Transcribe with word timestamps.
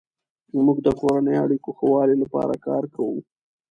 مور 0.63 0.77
د 0.85 0.87
کورنیو 0.99 1.41
اړیکو 1.45 1.69
ښه 1.77 1.85
والي 1.93 2.15
لپاره 2.23 2.53
کار 2.67 2.83
کوي. 2.95 3.21